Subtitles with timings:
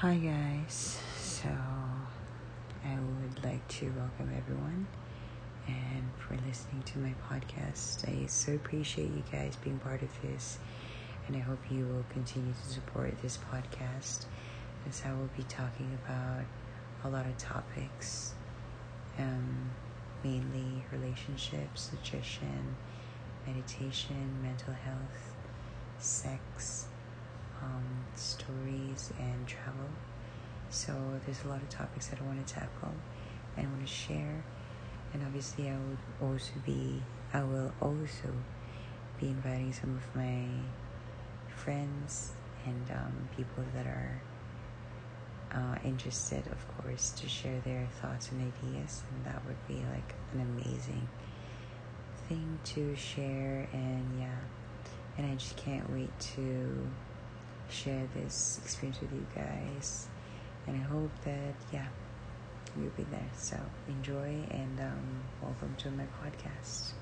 [0.00, 1.00] Hi, guys.
[1.16, 1.48] So,
[2.84, 4.86] I would like to welcome everyone
[5.66, 8.08] and for listening to my podcast.
[8.08, 10.58] I so appreciate you guys being part of this,
[11.26, 14.26] and I hope you will continue to support this podcast
[14.88, 16.44] as I will be talking about
[17.04, 18.34] a lot of topics,
[19.18, 19.70] um,
[20.22, 22.76] mainly relationships, nutrition,
[23.46, 25.34] meditation, mental health,
[25.98, 26.86] sex
[29.18, 29.88] and travel.
[30.70, 30.92] So
[31.24, 32.92] there's a lot of topics that I want to tackle
[33.56, 34.44] and I want to share.
[35.12, 38.32] And obviously, I would also be, I will also
[39.18, 40.44] be inviting some of my
[41.48, 42.32] friends
[42.66, 44.20] and um, people that are
[45.52, 49.02] uh, interested, of course, to share their thoughts and ideas.
[49.14, 51.08] And that would be like an amazing
[52.28, 53.66] thing to share.
[53.72, 54.36] And yeah,
[55.16, 56.86] and I just can't wait to
[57.70, 60.08] share this experience with you guys.
[60.66, 61.86] And I hope that, yeah,
[62.76, 63.30] you'll be there.
[63.36, 63.56] So
[63.88, 66.92] enjoy and um, welcome to my podcast.